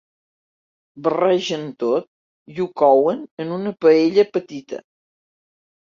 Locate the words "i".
2.55-2.57